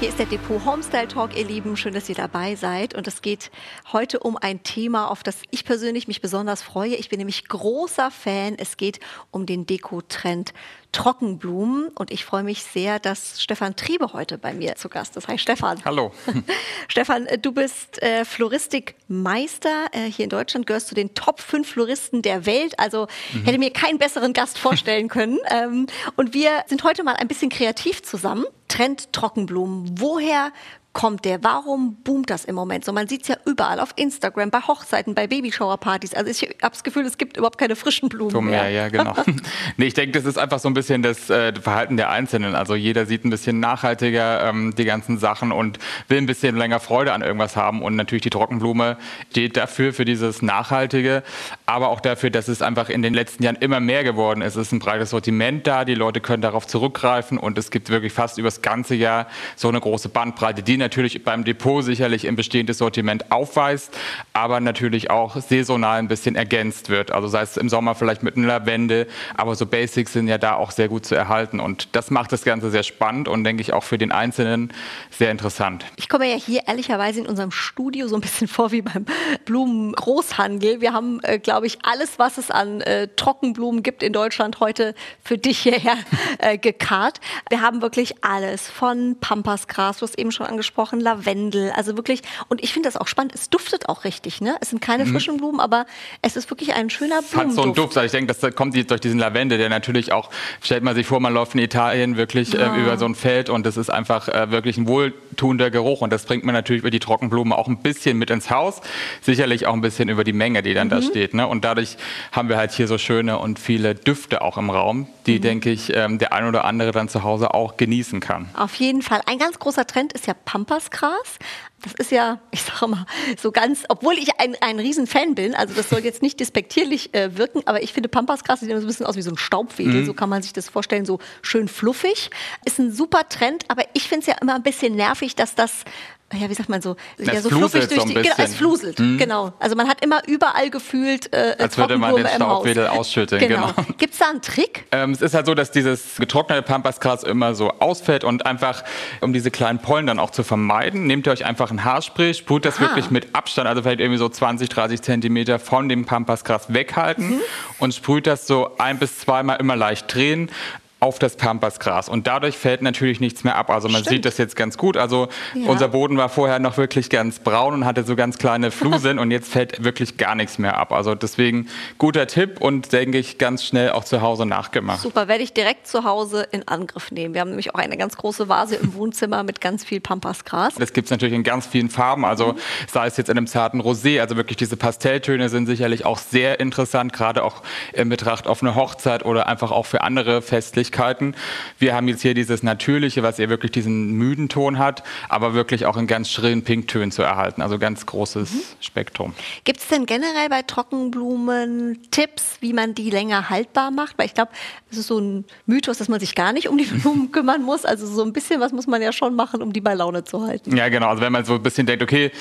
Hier 0.00 0.08
ist 0.08 0.18
der 0.18 0.24
Depot 0.24 0.64
Homestyle 0.64 1.08
Talk, 1.08 1.36
ihr 1.36 1.44
Lieben. 1.44 1.76
Schön, 1.76 1.92
dass 1.92 2.08
ihr 2.08 2.14
dabei 2.14 2.54
seid. 2.54 2.94
Und 2.94 3.06
es 3.06 3.20
geht 3.20 3.50
heute 3.92 4.20
um 4.20 4.38
ein 4.38 4.62
Thema, 4.62 5.10
auf 5.10 5.22
das 5.22 5.42
ich 5.50 5.66
persönlich 5.66 6.08
mich 6.08 6.22
besonders 6.22 6.62
freue. 6.62 6.94
Ich 6.94 7.10
bin 7.10 7.18
nämlich 7.18 7.46
großer 7.46 8.10
Fan. 8.10 8.54
Es 8.56 8.78
geht 8.78 8.98
um 9.30 9.44
den 9.44 9.66
Deko-Trend 9.66 10.54
Trockenblumen. 10.92 11.88
Und 11.88 12.10
ich 12.12 12.24
freue 12.24 12.44
mich 12.44 12.62
sehr, 12.62 12.98
dass 12.98 13.42
Stefan 13.42 13.76
Triebe 13.76 14.14
heute 14.14 14.38
bei 14.38 14.54
mir 14.54 14.74
zu 14.76 14.88
Gast 14.88 15.18
ist. 15.18 15.28
Hi 15.28 15.36
Stefan. 15.36 15.84
Hallo. 15.84 16.12
Stefan, 16.88 17.28
du 17.42 17.52
bist 17.52 18.02
äh, 18.02 18.24
Floristikmeister. 18.24 19.88
Äh, 19.92 20.10
hier 20.10 20.24
in 20.24 20.30
Deutschland 20.30 20.66
gehörst 20.66 20.88
zu 20.88 20.94
den 20.94 21.14
Top 21.14 21.40
5 21.40 21.68
Floristen 21.68 22.22
der 22.22 22.46
Welt. 22.46 22.78
Also 22.78 23.06
mhm. 23.34 23.44
hätte 23.44 23.58
mir 23.58 23.70
keinen 23.70 23.98
besseren 23.98 24.32
Gast 24.32 24.56
vorstellen 24.56 25.08
können. 25.08 25.38
Ähm, 25.52 25.88
und 26.16 26.32
wir 26.32 26.64
sind 26.68 26.84
heute 26.84 27.02
mal 27.02 27.16
ein 27.16 27.26
bisschen 27.26 27.50
kreativ 27.50 28.02
zusammen. 28.02 28.44
Trend 28.70 29.12
Trockenblumen. 29.12 30.00
Woher 30.00 30.52
kommt 30.92 31.24
der? 31.24 31.42
Warum 31.44 31.96
boomt 32.02 32.30
das 32.30 32.44
im 32.44 32.54
Moment 32.54 32.84
so? 32.84 32.92
Man 32.92 33.06
sieht 33.06 33.22
es 33.22 33.28
ja 33.28 33.36
überall 33.46 33.78
auf 33.78 33.92
Instagram, 33.96 34.50
bei 34.50 34.60
Hochzeiten, 34.60 35.14
bei 35.14 35.26
Babyshower-Partys. 35.28 36.14
Also 36.14 36.30
ich 36.30 36.42
habe 36.42 36.72
das 36.72 36.82
Gefühl, 36.82 37.06
es 37.06 37.16
gibt 37.16 37.36
überhaupt 37.36 37.58
keine 37.58 37.76
frischen 37.76 38.08
Blumen 38.08 38.30
so 38.30 38.40
mehr. 38.40 38.62
mehr. 38.62 38.70
Ja, 38.70 38.88
genau. 38.88 39.14
nee, 39.76 39.86
ich 39.86 39.94
denke, 39.94 40.12
das 40.18 40.24
ist 40.24 40.38
einfach 40.38 40.58
so 40.58 40.68
ein 40.68 40.74
bisschen 40.74 41.02
das 41.02 41.30
äh, 41.30 41.54
Verhalten 41.54 41.96
der 41.96 42.10
Einzelnen. 42.10 42.54
Also 42.54 42.74
jeder 42.74 43.06
sieht 43.06 43.24
ein 43.24 43.30
bisschen 43.30 43.60
nachhaltiger 43.60 44.48
ähm, 44.48 44.74
die 44.76 44.84
ganzen 44.84 45.18
Sachen 45.18 45.52
und 45.52 45.78
will 46.08 46.18
ein 46.18 46.26
bisschen 46.26 46.56
länger 46.56 46.80
Freude 46.80 47.12
an 47.12 47.22
irgendwas 47.22 47.56
haben. 47.56 47.82
Und 47.82 47.94
natürlich 47.94 48.22
die 48.22 48.30
Trockenblume 48.30 48.96
steht 49.30 49.56
dafür, 49.56 49.92
für 49.92 50.04
dieses 50.04 50.42
Nachhaltige, 50.42 51.22
aber 51.66 51.88
auch 51.88 52.00
dafür, 52.00 52.30
dass 52.30 52.48
es 52.48 52.62
einfach 52.62 52.88
in 52.88 53.02
den 53.02 53.14
letzten 53.14 53.44
Jahren 53.44 53.56
immer 53.56 53.78
mehr 53.78 54.02
geworden 54.02 54.42
ist. 54.42 54.56
Es 54.56 54.68
ist 54.68 54.72
ein 54.72 54.80
breites 54.80 55.10
Sortiment 55.10 55.66
da, 55.66 55.84
die 55.84 55.94
Leute 55.94 56.20
können 56.20 56.42
darauf 56.42 56.66
zurückgreifen 56.66 57.38
und 57.38 57.58
es 57.58 57.70
gibt 57.70 57.90
wirklich 57.90 58.12
fast 58.12 58.38
über 58.38 58.48
das 58.48 58.60
ganze 58.60 58.96
Jahr 58.96 59.28
so 59.54 59.68
eine 59.68 59.80
große 59.80 60.08
Bandbreite, 60.08 60.62
die 60.62 60.79
natürlich 60.80 61.22
beim 61.22 61.44
Depot 61.44 61.84
sicherlich 61.84 62.26
ein 62.26 62.36
bestehendes 62.36 62.78
Sortiment 62.78 63.30
aufweist, 63.30 63.96
aber 64.32 64.60
natürlich 64.60 65.10
auch 65.10 65.36
saisonal 65.36 65.98
ein 65.98 66.08
bisschen 66.08 66.34
ergänzt 66.34 66.90
wird. 66.90 67.12
Also 67.12 67.28
sei 67.28 67.42
es 67.42 67.56
im 67.56 67.68
Sommer 67.68 67.94
vielleicht 67.94 68.22
mit 68.22 68.36
einer 68.36 68.48
Lavende, 68.48 69.06
aber 69.36 69.54
so 69.54 69.66
Basics 69.66 70.12
sind 70.12 70.26
ja 70.26 70.38
da 70.38 70.54
auch 70.54 70.70
sehr 70.70 70.88
gut 70.88 71.06
zu 71.06 71.14
erhalten. 71.14 71.60
Und 71.60 71.88
das 71.92 72.10
macht 72.10 72.32
das 72.32 72.42
Ganze 72.42 72.70
sehr 72.70 72.82
spannend 72.82 73.28
und 73.28 73.44
denke 73.44 73.60
ich 73.62 73.72
auch 73.72 73.84
für 73.84 73.98
den 73.98 74.12
Einzelnen 74.12 74.72
sehr 75.10 75.30
interessant. 75.30 75.84
Ich 75.96 76.08
komme 76.08 76.28
ja 76.28 76.36
hier 76.36 76.62
ehrlicherweise 76.66 77.20
in 77.20 77.26
unserem 77.26 77.50
Studio 77.50 78.08
so 78.08 78.16
ein 78.16 78.20
bisschen 78.20 78.48
vor 78.48 78.72
wie 78.72 78.82
beim 78.82 79.04
Blumengroßhandel. 79.44 80.80
Wir 80.80 80.92
haben, 80.92 81.20
äh, 81.22 81.38
glaube 81.38 81.66
ich, 81.66 81.78
alles, 81.84 82.18
was 82.18 82.38
es 82.38 82.50
an 82.50 82.80
äh, 82.80 83.08
Trockenblumen 83.14 83.82
gibt 83.82 84.02
in 84.02 84.12
Deutschland 84.12 84.60
heute 84.60 84.94
für 85.22 85.38
dich 85.38 85.58
hierher 85.58 85.96
äh, 86.38 86.58
gekarrt. 86.58 87.20
Wir 87.48 87.60
haben 87.60 87.82
wirklich 87.82 88.24
alles 88.24 88.68
von 88.68 89.16
Pampasgras, 89.20 89.98
du 89.98 90.06
hast 90.06 90.18
eben 90.18 90.32
schon 90.32 90.46
angesprochen, 90.46 90.69
Lavendel, 91.00 91.72
also 91.76 91.96
wirklich, 91.96 92.22
und 92.48 92.62
ich 92.62 92.72
finde 92.72 92.88
das 92.88 92.96
auch 92.96 93.06
spannend, 93.06 93.34
es 93.34 93.50
duftet 93.50 93.88
auch 93.88 94.04
richtig, 94.04 94.40
ne? 94.40 94.56
Es 94.60 94.70
sind 94.70 94.80
keine 94.80 95.04
mhm. 95.04 95.12
frischen 95.12 95.36
Blumen, 95.36 95.60
aber 95.60 95.86
es 96.22 96.36
ist 96.36 96.50
wirklich 96.50 96.74
ein 96.74 96.90
schöner 96.90 97.22
Blumenduft. 97.22 97.36
Hat 97.36 97.52
so 97.52 97.62
einen 97.62 97.74
Duft, 97.74 97.96
also 97.96 98.06
ich 98.06 98.12
denke, 98.12 98.34
das 98.34 98.54
kommt 98.54 98.74
durch 98.74 99.00
diesen 99.00 99.18
Lavendel, 99.18 99.58
der 99.58 99.68
natürlich 99.68 100.12
auch, 100.12 100.30
stellt 100.62 100.82
man 100.82 100.94
sich 100.94 101.06
vor, 101.06 101.20
man 101.20 101.34
läuft 101.34 101.54
in 101.54 101.60
Italien 101.60 102.16
wirklich 102.16 102.52
ja. 102.52 102.74
äh, 102.74 102.80
über 102.80 102.96
so 102.98 103.04
ein 103.04 103.14
Feld 103.14 103.50
und 103.50 103.66
das 103.66 103.76
ist 103.76 103.90
einfach 103.90 104.28
äh, 104.28 104.50
wirklich 104.50 104.76
ein 104.76 104.86
wohltuender 104.86 105.70
Geruch 105.70 106.00
und 106.00 106.10
das 106.12 106.24
bringt 106.24 106.44
man 106.44 106.54
natürlich 106.54 106.80
über 106.80 106.90
die 106.90 107.00
Trockenblumen 107.00 107.52
auch 107.52 107.68
ein 107.68 107.82
bisschen 107.82 108.18
mit 108.18 108.30
ins 108.30 108.50
Haus, 108.50 108.80
sicherlich 109.20 109.66
auch 109.66 109.74
ein 109.74 109.80
bisschen 109.80 110.08
über 110.08 110.24
die 110.24 110.32
Menge, 110.32 110.62
die 110.62 110.74
dann 110.74 110.88
mhm. 110.88 110.90
da 110.90 111.02
steht, 111.02 111.34
ne? 111.34 111.46
Und 111.46 111.64
dadurch 111.64 111.96
haben 112.32 112.48
wir 112.48 112.56
halt 112.56 112.72
hier 112.72 112.86
so 112.86 112.98
schöne 112.98 113.38
und 113.38 113.58
viele 113.58 113.94
Düfte 113.94 114.42
auch 114.42 114.56
im 114.58 114.70
Raum, 114.70 115.08
die, 115.26 115.38
mhm. 115.38 115.42
denke 115.42 115.70
ich, 115.70 115.94
ähm, 115.94 116.18
der 116.18 116.32
ein 116.32 116.46
oder 116.46 116.64
andere 116.64 116.92
dann 116.92 117.08
zu 117.08 117.22
Hause 117.22 117.54
auch 117.54 117.76
genießen 117.76 118.20
kann. 118.20 118.48
Auf 118.54 118.74
jeden 118.76 119.02
Fall. 119.02 119.20
Ein 119.26 119.38
ganz 119.38 119.58
großer 119.58 119.86
Trend 119.86 120.12
ist 120.12 120.26
ja 120.26 120.34
Pampasgras. 120.64 121.38
Das 121.82 121.94
ist 121.94 122.10
ja, 122.10 122.38
ich 122.50 122.62
sage 122.62 122.88
mal, 122.88 123.06
so 123.40 123.52
ganz, 123.52 123.84
obwohl 123.88 124.14
ich 124.14 124.38
ein, 124.38 124.56
ein 124.60 124.78
Riesenfan 124.78 125.34
bin, 125.34 125.54
also 125.54 125.74
das 125.74 125.88
soll 125.88 126.00
jetzt 126.00 126.22
nicht 126.22 126.38
despektierlich 126.38 127.14
äh, 127.14 127.36
wirken, 127.38 127.62
aber 127.66 127.82
ich 127.82 127.92
finde 127.92 128.08
Pampasgras 128.08 128.60
sieht 128.60 128.68
immer 128.68 128.80
so 128.80 128.86
ein 128.86 128.88
bisschen 128.88 129.06
aus 129.06 129.16
wie 129.16 129.22
so 129.22 129.30
ein 129.30 129.38
Staubwedel, 129.38 130.02
mhm. 130.02 130.06
so 130.06 130.14
kann 130.14 130.28
man 130.28 130.42
sich 130.42 130.52
das 130.52 130.68
vorstellen, 130.68 131.06
so 131.06 131.18
schön 131.42 131.68
fluffig. 131.68 132.30
Ist 132.64 132.78
ein 132.78 132.92
super 132.92 133.28
Trend, 133.28 133.64
aber 133.68 133.84
ich 133.94 134.08
finde 134.08 134.20
es 134.20 134.26
ja 134.26 134.34
immer 134.40 134.54
ein 134.54 134.62
bisschen 134.62 134.94
nervig, 134.94 135.36
dass 135.36 135.54
das 135.54 135.84
ja, 136.32 136.48
wie 136.48 136.54
sagt 136.54 136.68
man 136.68 136.80
so, 136.80 136.94
das 137.18 137.26
ja, 137.26 137.40
so 137.40 137.48
fluffig 137.48 137.88
durch 137.88 138.04
die, 138.04 138.14
genau, 138.14 138.34
es 138.38 138.54
fluselt, 138.54 138.98
mhm. 139.00 139.18
genau. 139.18 139.52
Also 139.58 139.74
man 139.74 139.88
hat 139.88 140.04
immer 140.04 140.22
überall 140.28 140.70
gefühlt 140.70 141.32
äh, 141.32 141.56
Als 141.58 141.76
würde 141.76 141.98
man 141.98 142.14
den 142.14 142.26
Staubwedel 142.26 142.86
ausschütteln, 142.86 143.40
genau. 143.40 143.72
genau. 143.72 143.88
Gibt 143.98 144.12
es 144.12 144.20
da 144.20 144.30
einen 144.30 144.40
Trick? 144.40 144.84
Ähm, 144.92 145.10
es 145.10 145.22
ist 145.22 145.34
halt 145.34 145.46
so, 145.46 145.54
dass 145.54 145.72
dieses 145.72 146.16
getrocknete 146.18 146.62
Pampasgras 146.62 147.24
immer 147.24 147.54
so 147.56 147.70
ausfällt 147.80 148.22
und 148.22 148.46
einfach, 148.46 148.84
um 149.20 149.32
diese 149.32 149.50
kleinen 149.50 149.80
Pollen 149.80 150.06
dann 150.06 150.20
auch 150.20 150.30
zu 150.30 150.44
vermeiden, 150.44 151.06
nehmt 151.06 151.26
ihr 151.26 151.32
euch 151.32 151.44
einfach 151.44 151.69
ein 151.70 151.84
Haarspray, 151.84 152.34
sprüht 152.34 152.64
das 152.64 152.76
Aha. 152.76 152.82
wirklich 152.82 153.10
mit 153.10 153.34
Abstand, 153.34 153.68
also 153.68 153.82
vielleicht 153.82 154.00
irgendwie 154.00 154.18
so 154.18 154.28
20, 154.28 154.68
30 154.68 155.02
Zentimeter 155.02 155.58
von 155.58 155.88
dem 155.88 156.04
Pampasgras 156.04 156.72
weghalten 156.72 157.30
mhm. 157.30 157.40
und 157.78 157.94
sprüht 157.94 158.26
das 158.26 158.46
so 158.46 158.76
ein 158.78 158.98
bis 158.98 159.18
zweimal 159.18 159.58
immer 159.58 159.76
leicht 159.76 160.12
drehen 160.12 160.50
auf 161.00 161.18
das 161.18 161.36
Pampasgras. 161.36 162.10
Und 162.10 162.26
dadurch 162.26 162.58
fällt 162.58 162.82
natürlich 162.82 163.20
nichts 163.20 163.42
mehr 163.42 163.56
ab. 163.56 163.70
Also 163.70 163.88
man 163.88 164.02
Stimmt. 164.02 164.16
sieht 164.16 164.24
das 164.26 164.36
jetzt 164.36 164.54
ganz 164.54 164.76
gut. 164.76 164.98
Also 164.98 165.28
ja. 165.54 165.66
unser 165.66 165.88
Boden 165.88 166.18
war 166.18 166.28
vorher 166.28 166.58
noch 166.58 166.76
wirklich 166.76 167.08
ganz 167.08 167.38
braun 167.38 167.72
und 167.72 167.84
hatte 167.86 168.04
so 168.04 168.16
ganz 168.16 168.36
kleine 168.36 168.70
Flusen 168.70 169.18
und 169.18 169.30
jetzt 169.30 169.50
fällt 169.50 169.82
wirklich 169.82 170.18
gar 170.18 170.34
nichts 170.34 170.58
mehr 170.58 170.76
ab. 170.76 170.92
Also 170.92 171.14
deswegen 171.14 171.68
guter 171.96 172.26
Tipp 172.26 172.60
und 172.60 172.92
denke 172.92 173.16
ich 173.16 173.38
ganz 173.38 173.64
schnell 173.64 173.92
auch 173.92 174.04
zu 174.04 174.20
Hause 174.20 174.44
nachgemacht. 174.44 175.00
Super, 175.00 175.26
werde 175.26 175.42
ich 175.42 175.54
direkt 175.54 175.86
zu 175.86 176.04
Hause 176.04 176.46
in 176.50 176.68
Angriff 176.68 177.10
nehmen. 177.10 177.32
Wir 177.32 177.40
haben 177.40 177.48
nämlich 177.48 177.74
auch 177.74 177.78
eine 177.78 177.96
ganz 177.96 178.18
große 178.18 178.50
Vase 178.50 178.76
im 178.76 178.92
Wohnzimmer 179.00 179.42
mit 179.42 179.62
ganz 179.62 179.84
viel 179.84 180.00
Pampasgras. 180.00 180.74
Das 180.74 180.92
gibt 180.92 181.06
es 181.06 181.10
natürlich 181.10 181.34
in 181.34 181.44
ganz 181.44 181.66
vielen 181.66 181.88
Farben. 181.88 182.26
Also 182.26 182.52
mhm. 182.52 182.58
sei 182.92 183.06
es 183.06 183.16
jetzt 183.16 183.30
in 183.30 183.38
einem 183.38 183.46
zarten 183.46 183.80
Rosé, 183.80 184.20
also 184.20 184.36
wirklich 184.36 184.58
diese 184.58 184.76
Pastelltöne 184.76 185.48
sind 185.48 185.64
sicherlich 185.64 186.04
auch 186.04 186.18
sehr 186.18 186.60
interessant, 186.60 187.14
gerade 187.14 187.42
auch 187.42 187.62
in 187.94 188.10
Betracht 188.10 188.46
auf 188.46 188.62
eine 188.62 188.74
Hochzeit 188.74 189.24
oder 189.24 189.46
einfach 189.46 189.70
auch 189.70 189.86
für 189.86 190.02
andere 190.02 190.42
Festlichkeiten. 190.42 190.89
Möglichkeiten. 190.90 191.34
Wir 191.78 191.94
haben 191.94 192.08
jetzt 192.08 192.22
hier 192.22 192.34
dieses 192.34 192.62
Natürliche, 192.62 193.22
was 193.22 193.38
ihr 193.38 193.48
wirklich 193.48 193.72
diesen 193.72 194.12
müden 194.12 194.48
Ton 194.48 194.78
hat, 194.78 195.02
aber 195.28 195.54
wirklich 195.54 195.86
auch 195.86 195.96
in 195.96 196.06
ganz 196.06 196.30
schrillen 196.30 196.62
Pinktönen 196.62 197.12
zu 197.12 197.22
erhalten. 197.22 197.62
Also 197.62 197.78
ganz 197.78 198.06
großes 198.06 198.52
mhm. 198.52 198.60
Spektrum. 198.80 199.34
Gibt 199.64 199.80
es 199.80 199.88
denn 199.88 200.06
generell 200.06 200.48
bei 200.48 200.62
Trockenblumen 200.62 201.98
Tipps, 202.10 202.56
wie 202.60 202.72
man 202.72 202.94
die 202.94 203.10
länger 203.10 203.50
haltbar 203.50 203.90
macht? 203.90 204.18
Weil 204.18 204.26
ich 204.26 204.34
glaube, 204.34 204.50
es 204.90 204.98
ist 204.98 205.06
so 205.06 205.18
ein 205.18 205.44
Mythos, 205.66 205.98
dass 205.98 206.08
man 206.08 206.20
sich 206.20 206.34
gar 206.34 206.52
nicht 206.52 206.68
um 206.68 206.76
die 206.76 206.84
Blumen 206.84 207.30
kümmern 207.32 207.62
muss. 207.62 207.84
Also 207.84 208.06
so 208.06 208.22
ein 208.22 208.32
bisschen 208.32 208.60
was 208.60 208.72
muss 208.72 208.86
man 208.86 209.00
ja 209.00 209.12
schon 209.12 209.34
machen, 209.34 209.62
um 209.62 209.72
die 209.72 209.80
bei 209.80 209.94
Laune 209.94 210.24
zu 210.24 210.46
halten. 210.46 210.76
Ja, 210.76 210.88
genau. 210.88 211.08
Also 211.08 211.22
wenn 211.22 211.32
man 211.32 211.44
so 211.44 211.54
ein 211.54 211.62
bisschen 211.62 211.86
denkt, 211.86 212.02
okay, 212.02 212.32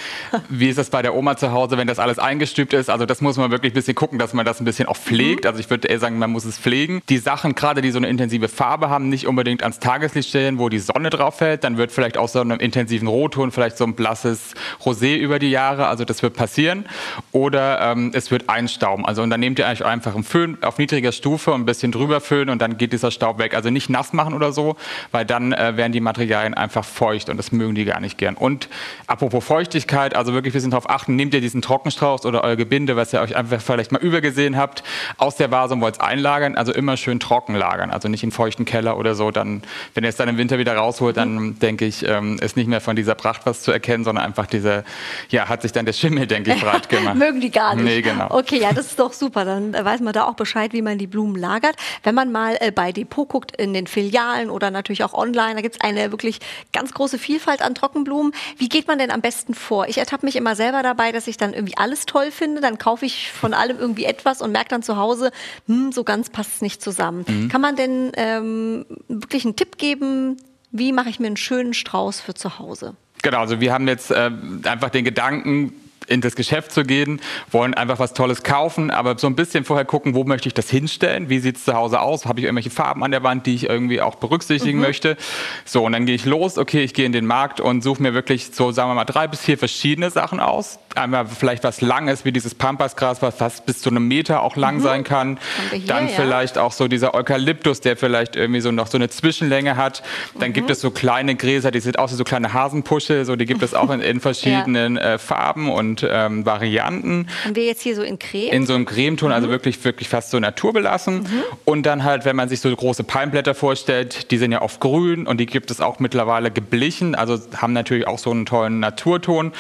wie 0.50 0.70
ist 0.70 0.78
das 0.78 0.90
bei 0.90 1.02
der 1.02 1.16
Oma 1.16 1.38
zu 1.38 1.52
Hause, 1.52 1.78
wenn 1.78 1.88
das 1.88 2.00
alles 2.00 2.20
eingestübt 2.20 2.74
ist? 2.74 2.90
Also 2.90 3.06
das 3.06 3.22
muss 3.22 3.38
man 3.38 3.52
wirklich 3.52 3.72
ein 3.72 3.76
bisschen 3.76 3.96
gucken, 3.96 4.20
dass 4.20 4.34
man 4.34 4.46
das 4.46 4.60
ein 4.60 4.66
bisschen 4.66 4.88
auch 4.88 4.98
pflegt. 4.98 5.44
Mhm. 5.44 5.50
Also 5.50 5.60
ich 5.60 5.70
würde 5.70 5.88
eher 5.88 6.00
sagen, 6.00 6.18
man 6.18 6.32
muss 6.32 6.46
es 6.46 6.58
pflegen. 6.58 7.02
Die 7.10 7.18
Sachen, 7.18 7.56
gerade 7.56 7.82
die 7.82 7.92
so 7.92 7.98
eine 7.98 8.08
intensive 8.08 8.39
intensive 8.40 8.48
Farbe 8.48 8.90
haben, 8.90 9.10
nicht 9.10 9.28
unbedingt 9.28 9.64
ans 9.64 9.80
Tageslicht 9.80 10.30
stellen, 10.30 10.60
wo 10.60 10.70
die 10.70 10.80
Sonne 10.80 11.10
drauf 11.10 11.38
fällt. 11.38 11.64
Dann 11.64 11.78
wird 11.78 11.92
vielleicht 11.92 12.18
aus 12.18 12.34
so 12.34 12.42
einem 12.42 12.60
intensiven 12.60 13.08
Rotton 13.08 13.52
vielleicht 13.52 13.78
so 13.78 13.84
ein 13.84 13.96
blasses 13.96 14.54
Rosé 14.82 15.18
über 15.18 15.40
die 15.40 15.50
Jahre. 15.50 15.88
Also 15.88 16.06
das 16.06 16.24
wird 16.24 16.36
passieren. 16.36 16.86
Oder 17.32 17.80
ähm, 17.82 18.12
es 18.14 18.32
wird 18.32 18.50
einstauben. 18.50 19.06
Also 19.06 19.22
und 19.22 19.30
dann 19.30 19.40
nehmt 19.40 19.60
ihr 19.60 19.68
eigentlich 19.68 19.86
einfach 19.86 20.16
einen 20.16 20.24
Föhn 20.24 20.58
auf 20.62 20.78
niedriger 20.78 21.12
Stufe 21.12 21.52
und 21.52 21.62
ein 21.62 21.66
bisschen 21.66 21.92
drüber 21.92 22.22
föhnen 22.22 22.50
und 22.50 22.62
dann 22.62 22.78
geht 22.78 22.94
dieser 22.94 23.12
Staub 23.12 23.40
weg. 23.40 23.54
Also 23.54 23.70
nicht 23.70 23.90
nass 23.90 24.14
machen 24.14 24.34
oder 24.34 24.52
so, 24.52 24.76
weil 25.12 25.26
dann 25.26 25.54
äh, 25.54 25.76
werden 25.78 25.92
die 25.92 26.02
Materialien 26.02 26.54
einfach 26.54 26.86
feucht 26.86 27.30
und 27.30 27.38
das 27.38 27.52
mögen 27.52 27.76
die 27.76 27.86
gar 27.86 28.00
nicht 28.00 28.18
gern. 28.18 28.36
Und 28.36 28.70
apropos 29.08 29.44
Feuchtigkeit, 29.44 30.16
also 30.16 30.34
wirklich 30.34 30.54
ein 30.54 30.58
bisschen 30.58 30.72
darauf 30.72 30.90
achten, 30.90 31.16
nehmt 31.16 31.34
ihr 31.34 31.42
diesen 31.42 31.62
Trockenstrauß 31.62 32.26
oder 32.26 32.44
euer 32.44 32.56
Gebinde, 32.56 32.96
was 32.96 33.14
ihr 33.14 33.22
euch 33.22 33.36
einfach 33.36 33.62
vielleicht 33.62 33.92
mal 33.92 34.02
übergesehen 34.02 34.58
habt, 34.58 34.84
aus 35.18 35.36
der 35.36 35.52
Vase 35.52 35.74
und 35.74 35.82
wollt 35.82 35.96
es 35.96 36.00
einlagern, 36.00 36.56
also 36.56 36.74
immer 36.74 36.98
schön 36.98 37.20
trocken 37.20 37.56
lagern. 37.56 37.92
Also 37.92 38.08
nicht 38.08 38.24
in 38.24 38.29
feuchten 38.32 38.66
Keller 38.66 38.98
oder 38.98 39.16
so, 39.16 39.32
dann, 39.32 39.62
wenn 39.94 40.04
ihr 40.04 40.10
es 40.10 40.16
dann 40.16 40.30
im 40.30 40.38
Winter 40.38 40.58
wieder 40.58 40.76
rausholt, 40.76 41.18
dann 41.18 41.34
mhm. 41.36 41.60
denke 41.60 41.86
ich, 41.86 42.08
ähm, 42.08 42.38
ist 42.40 42.58
nicht 42.58 42.68
mehr 42.68 42.82
von 42.82 42.96
dieser 42.96 43.16
Pracht 43.16 43.46
was 43.46 43.62
zu 43.62 43.72
erkennen, 43.72 44.04
sondern 44.04 44.26
einfach 44.26 44.48
diese, 44.48 44.84
ja, 45.30 45.48
hat 45.50 45.62
sich 45.62 45.72
dann 45.72 45.86
der 45.86 45.94
Schimmel, 45.94 46.28
denke 46.28 46.54
ich, 46.54 46.62
breit 46.62 46.90
gemacht. 46.90 47.16
Mögen 47.18 47.42
die 47.42 47.52
gar 47.52 47.76
nicht. 47.76 47.86
Nee, 47.86 48.02
genau. 48.02 48.28
Okay, 48.30 48.60
ja, 48.60 48.74
das 48.74 48.88
ist 48.88 49.00
doch 49.00 49.14
super. 49.14 49.46
Dann 49.46 49.74
weiß 49.74 50.02
man 50.02 50.14
da 50.14 50.26
auch 50.26 50.36
Bescheid, 50.36 50.74
wie 50.74 50.82
man 50.82 50.98
die 50.98 51.08
Blumen 51.08 51.36
lagert. 51.36 51.76
Wenn 52.04 52.16
man 52.16 52.32
mal 52.32 52.58
äh, 52.60 52.72
bei 52.72 52.92
Depot 52.92 53.28
guckt, 53.28 53.56
in 53.56 53.74
den 53.74 53.88
Filialen 53.88 54.50
oder 54.50 54.72
natürlich 54.72 55.04
auch 55.04 55.14
online, 55.14 55.56
da 55.56 55.62
gibt 55.62 55.76
es 55.76 55.82
eine 55.82 56.12
wirklich 56.12 56.40
ganz 56.74 56.94
große 56.94 57.18
Vielfalt 57.18 57.62
an 57.62 57.76
Trockenblumen. 57.76 58.34
Wie 58.58 58.70
geht 58.70 58.88
man 58.88 59.00
denn 59.00 59.12
am 59.12 59.22
besten 59.22 59.54
vor? 59.54 59.88
Ich 59.88 59.98
ertappe 59.98 60.26
mich 60.26 60.36
immer 60.36 60.56
selber 60.56 60.84
dabei, 60.84 61.12
dass 61.12 61.28
ich 61.28 61.38
dann 61.38 61.54
irgendwie 61.54 61.78
alles 61.78 62.06
toll 62.06 62.32
finde. 62.32 62.62
Dann 62.62 62.78
kaufe 62.78 63.06
ich 63.06 63.32
von 63.32 63.54
allem 63.54 63.80
irgendwie 63.80 64.06
etwas 64.06 64.42
und 64.42 64.52
merke 64.52 64.70
dann 64.70 64.84
zu 64.84 64.98
Hause, 64.98 65.32
hm, 65.68 65.92
so 65.92 66.04
ganz 66.04 66.30
passt 66.30 66.56
es 66.56 66.62
nicht 66.62 66.82
zusammen. 66.82 67.26
Mhm. 67.28 67.50
Kann 67.50 67.62
man 67.62 67.76
denn 67.76 68.14
ähm, 68.20 68.86
wirklich 69.08 69.46
einen 69.46 69.56
Tipp 69.56 69.78
geben, 69.78 70.38
wie 70.72 70.92
mache 70.92 71.10
ich 71.10 71.20
mir 71.20 71.28
einen 71.28 71.38
schönen 71.38 71.74
Strauß 71.74 72.20
für 72.20 72.34
zu 72.34 72.60
Hause? 72.60 72.96
Genau, 73.22 73.40
also 73.40 73.62
wir 73.62 73.74
haben 73.74 73.88
jetzt 73.88 74.12
äh, 74.12 74.30
einfach 74.64 74.90
den 74.90 75.06
Gedanken, 75.06 75.74
in 76.10 76.22
das 76.22 76.36
Geschäft 76.36 76.72
zu 76.72 76.84
gehen, 76.84 77.22
wollen 77.52 77.74
einfach 77.74 78.00
was 78.00 78.14
Tolles 78.14 78.44
kaufen, 78.44 78.92
aber 78.92 79.18
so 79.18 79.28
ein 79.28 79.36
bisschen 79.36 79.64
vorher 79.64 79.86
gucken, 79.86 80.16
wo 80.16 80.24
möchte 80.24 80.48
ich 80.48 80.54
das 80.54 80.70
hinstellen, 80.70 81.30
wie 81.30 81.40
sieht 81.40 81.58
es 81.58 81.66
zu 81.66 81.74
Hause 81.74 82.02
aus, 82.02 82.26
habe 82.26 82.40
ich 82.40 82.46
irgendwelche 82.46 82.70
Farben 82.70 83.04
an 83.04 83.12
der 83.12 83.24
Wand, 83.24 83.46
die 83.46 83.56
ich 83.56 83.70
irgendwie 83.70 84.02
auch 84.02 84.16
berücksichtigen 84.16 84.80
mhm. 84.80 84.86
möchte. 84.86 85.18
So, 85.66 85.86
und 85.86 85.92
dann 85.92 86.06
gehe 86.06 86.16
ich 86.16 86.26
los, 86.26 86.58
okay, 86.58 86.84
ich 86.84 86.94
gehe 86.94 87.06
in 87.06 87.12
den 87.12 87.26
Markt 87.26 87.60
und 87.60 87.84
suche 87.84 88.02
mir 88.02 88.14
wirklich 88.14 88.52
so, 88.52 88.72
sagen 88.72 88.90
wir 88.90 88.96
mal, 88.96 89.06
drei 89.06 89.28
bis 89.28 89.42
vier 89.42 89.58
verschiedene 89.58 90.10
Sachen 90.10 90.40
aus. 90.40 90.80
Einmal 90.96 91.28
vielleicht 91.28 91.64
was 91.64 91.82
Langes, 91.82 92.26
wie 92.26 92.32
dieses 92.32 92.56
Pampasgras, 92.56 93.22
was 93.22 93.36
fast 93.36 93.66
bis 93.66 93.82
zu 93.82 93.90
einem 93.90 94.08
Meter 94.08 94.42
auch 94.42 94.56
lang 94.56 94.78
mhm. 94.78 94.82
sein 94.82 95.04
kann. 95.04 95.40
Hier, 95.72 95.82
dann 95.86 96.08
ja. 96.08 96.14
vielleicht 96.16 96.58
auch 96.58 96.72
so 96.72 96.88
dieser 96.88 97.14
Eukalyptus, 97.14 97.82
der 97.82 97.96
vielleicht 97.96 98.36
irgendwie 98.36 98.62
so 98.62 98.72
noch 98.72 98.88
so 98.88 98.98
eine 98.98 99.10
Zwischenlänge 99.10 99.78
hat. 99.78 100.04
Dann 100.40 100.50
mhm. 100.50 100.54
gibt 100.54 100.70
es 100.70 100.82
so 100.82 100.92
kleine 100.92 101.36
Gräser, 101.36 101.72
die 101.72 101.80
sind 101.80 102.00
auch 102.00 102.10
so 102.10 102.24
kleine 102.24 102.54
Hasenpusche, 102.54 103.26
so 103.26 103.36
die 103.36 103.46
gibt 103.46 103.62
es 103.62 103.74
auch 103.74 103.90
in, 103.92 104.02
in 104.02 104.20
verschiedenen 104.20 104.96
ja. 104.96 105.14
äh, 105.14 105.18
Farben 105.20 105.70
und 105.70 105.99
ähm, 106.04 106.46
Varianten. 106.46 107.28
Haben 107.46 107.56
wir 107.56 107.66
jetzt 107.66 107.82
hier 107.82 107.96
so 107.96 108.02
in 108.02 108.20
Creme? 108.20 108.52
In 108.52 108.66
so 108.66 108.74
einem 108.74 108.86
Cremeton, 108.86 109.32
also 109.32 109.48
mhm. 109.48 109.52
wirklich, 109.52 109.84
wirklich 109.84 110.10
fast 110.10 110.32
so 110.32 110.40
naturbelassen. 110.40 111.24
Mhm. 111.24 111.44
Und 111.66 111.86
dann 111.86 112.04
halt, 112.04 112.26
wenn 112.26 112.36
man 112.36 112.50
sich 112.50 112.62
so 112.62 112.74
große 112.76 113.04
Palmblätter 113.04 113.56
vorstellt, 113.56 114.32
die 114.32 114.38
sind 114.38 114.52
ja 114.52 114.62
oft 114.62 114.80
grün 114.80 115.28
und 115.28 115.40
die 115.40 115.46
gibt 115.46 115.72
es 115.72 115.82
auch 115.82 116.00
mittlerweile 116.00 116.52
geblichen, 116.52 117.16
also 117.16 117.40
haben 117.58 117.74
natürlich 117.74 118.08
auch 118.08 118.20
so 118.20 118.32
einen 118.32 118.46
tollen 118.46 118.80
Naturton 118.80 119.52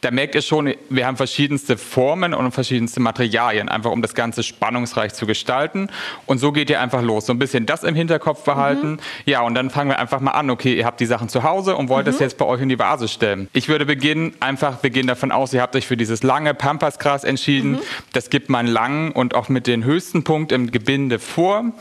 da 0.00 0.10
merkt 0.10 0.34
ihr 0.34 0.42
schon, 0.42 0.74
wir 0.88 1.06
haben 1.06 1.16
verschiedenste 1.16 1.76
Formen 1.76 2.32
und 2.32 2.52
verschiedenste 2.52 3.00
Materialien, 3.00 3.68
einfach 3.68 3.90
um 3.90 4.00
das 4.00 4.14
Ganze 4.14 4.42
spannungsreich 4.42 5.12
zu 5.12 5.26
gestalten. 5.26 5.88
Und 6.26 6.38
so 6.38 6.52
geht 6.52 6.70
ihr 6.70 6.80
einfach 6.80 7.02
los. 7.02 7.26
So 7.26 7.32
ein 7.32 7.38
bisschen 7.38 7.66
das 7.66 7.82
im 7.82 7.94
Hinterkopf 7.94 8.44
behalten. 8.44 8.92
Mhm. 8.92 8.98
Ja, 9.26 9.42
und 9.42 9.54
dann 9.54 9.68
fangen 9.68 9.90
wir 9.90 9.98
einfach 9.98 10.20
mal 10.20 10.32
an. 10.32 10.48
Okay, 10.48 10.74
ihr 10.74 10.86
habt 10.86 11.00
die 11.00 11.06
Sachen 11.06 11.28
zu 11.28 11.42
Hause 11.42 11.76
und 11.76 11.88
wollt 11.88 12.06
mhm. 12.06 12.12
das 12.12 12.20
jetzt 12.20 12.38
bei 12.38 12.46
euch 12.46 12.62
in 12.62 12.68
die 12.68 12.78
Vase 12.78 13.08
stellen. 13.08 13.48
Ich 13.52 13.68
würde 13.68 13.84
beginnen, 13.84 14.34
einfach, 14.40 14.82
wir 14.82 14.90
gehen 14.90 15.06
davon 15.06 15.32
aus, 15.32 15.52
ihr 15.52 15.60
habt 15.60 15.76
euch 15.76 15.86
für 15.86 15.96
dieses 15.96 16.22
lange 16.22 16.54
Pampasgras 16.54 17.24
entschieden. 17.24 17.72
Mhm. 17.72 17.80
Das 18.12 18.30
gibt 18.30 18.48
man 18.48 18.66
lang 18.66 19.12
und 19.12 19.34
auch 19.34 19.48
mit 19.48 19.66
den 19.66 19.84
höchsten 19.84 20.24
Punkt 20.24 20.52
im 20.52 20.70
Gebinde 20.70 21.18
vor. 21.18 21.62
Mhm. 21.62 21.72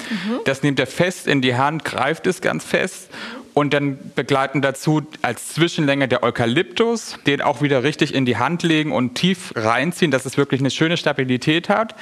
Das 0.46 0.62
nehmt 0.62 0.80
ihr 0.80 0.88
fest 0.88 1.28
in 1.28 1.42
die 1.42 1.56
Hand, 1.56 1.86
greift 1.86 2.28
es 2.28 2.42
ganz 2.42 2.66
fest 2.66 3.10
und 3.60 3.74
dann 3.74 3.98
begleiten 4.16 4.62
dazu 4.62 5.02
als 5.22 5.50
Zwischenlänge 5.50 6.08
der 6.08 6.24
Eukalyptus, 6.24 7.18
den 7.28 7.42
auch 7.42 7.62
wieder 7.62 7.84
richtig 7.84 8.14
in 8.14 8.26
die 8.26 8.38
Hand 8.38 8.64
legen 8.64 8.94
und 8.94 9.16
tief 9.16 9.52
reinziehen, 9.54 10.12
dass 10.12 10.26
es 10.26 10.38
wirklich 10.38 10.62
eine 10.62 10.72
schöne 10.72 10.96
Stabilität 10.96 11.68
hat. 11.68 11.94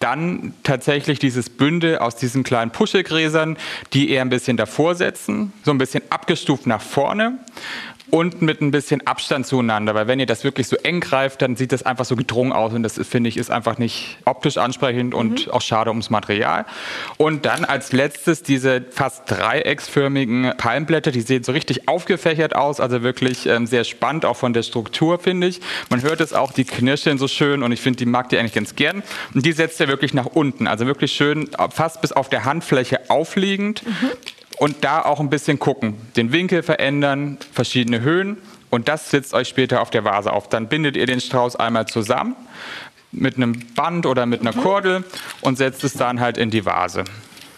Dann 0.00 0.52
tatsächlich 0.64 1.20
dieses 1.20 1.48
Bündel 1.48 1.98
aus 1.98 2.16
diesen 2.16 2.42
kleinen 2.42 2.72
Puschelgräsern, 2.72 3.56
die 3.92 4.10
eher 4.10 4.22
ein 4.22 4.30
bisschen 4.30 4.56
davor 4.56 4.96
setzen, 4.96 5.52
so 5.64 5.70
ein 5.70 5.78
bisschen 5.78 6.02
abgestuft 6.10 6.66
nach 6.66 6.82
vorne 6.82 7.38
und 8.10 8.40
mit 8.40 8.60
ein 8.60 8.70
bisschen 8.70 9.06
Abstand 9.06 9.46
zueinander, 9.46 9.94
weil 9.94 10.06
wenn 10.06 10.20
ihr 10.20 10.26
das 10.26 10.44
wirklich 10.44 10.68
so 10.68 10.76
eng 10.76 11.00
greift, 11.00 11.42
dann 11.42 11.56
sieht 11.56 11.72
das 11.72 11.82
einfach 11.82 12.04
so 12.04 12.16
gedrungen 12.16 12.52
aus 12.52 12.72
und 12.72 12.82
das 12.82 13.00
finde 13.06 13.28
ich 13.28 13.36
ist 13.36 13.50
einfach 13.50 13.78
nicht 13.78 14.18
optisch 14.24 14.58
ansprechend 14.58 15.14
und 15.14 15.46
mhm. 15.46 15.52
auch 15.52 15.62
schade 15.62 15.90
ums 15.90 16.10
Material. 16.10 16.66
Und 17.16 17.46
dann 17.46 17.64
als 17.64 17.92
letztes 17.92 18.42
diese 18.42 18.82
fast 18.90 19.30
dreiecksförmigen 19.30 20.52
Palmblätter, 20.56 21.10
die 21.10 21.20
sehen 21.20 21.42
so 21.42 21.52
richtig 21.52 21.88
aufgefächert 21.88 22.54
aus, 22.54 22.80
also 22.80 23.02
wirklich 23.02 23.46
ähm, 23.46 23.66
sehr 23.66 23.84
spannend 23.84 24.24
auch 24.24 24.36
von 24.36 24.52
der 24.52 24.62
Struktur 24.62 25.18
finde 25.18 25.48
ich. 25.48 25.60
Man 25.90 26.02
hört 26.02 26.20
es 26.20 26.32
auch, 26.32 26.52
die 26.52 26.64
knirschen 26.64 27.18
so 27.18 27.28
schön 27.28 27.62
und 27.62 27.72
ich 27.72 27.80
finde, 27.80 27.98
die 27.98 28.06
mag 28.06 28.28
die 28.28 28.38
eigentlich 28.38 28.54
ganz 28.54 28.76
gern. 28.76 29.02
Und 29.34 29.44
die 29.44 29.52
setzt 29.52 29.80
er 29.80 29.88
wirklich 29.88 30.14
nach 30.14 30.26
unten, 30.26 30.66
also 30.66 30.86
wirklich 30.86 31.12
schön 31.12 31.50
fast 31.70 32.00
bis 32.00 32.12
auf 32.12 32.28
der 32.28 32.44
Handfläche 32.44 33.10
aufliegend. 33.10 33.84
Mhm 33.84 34.12
und 34.58 34.84
da 34.84 35.02
auch 35.02 35.20
ein 35.20 35.30
bisschen 35.30 35.58
gucken. 35.58 35.94
Den 36.16 36.32
Winkel 36.32 36.62
verändern, 36.62 37.38
verschiedene 37.52 38.00
Höhen 38.00 38.38
und 38.70 38.88
das 38.88 39.10
sitzt 39.10 39.34
euch 39.34 39.48
später 39.48 39.80
auf 39.80 39.90
der 39.90 40.04
Vase 40.04 40.32
auf. 40.32 40.48
Dann 40.48 40.68
bindet 40.68 40.96
ihr 40.96 41.06
den 41.06 41.20
Strauß 41.20 41.56
einmal 41.56 41.86
zusammen 41.86 42.36
mit 43.12 43.36
einem 43.36 43.60
Band 43.74 44.06
oder 44.06 44.26
mit 44.26 44.40
einer 44.40 44.54
mhm. 44.54 44.62
Kordel 44.62 45.04
und 45.40 45.56
setzt 45.56 45.84
es 45.84 45.94
dann 45.94 46.20
halt 46.20 46.38
in 46.38 46.50
die 46.50 46.64
Vase. 46.64 47.04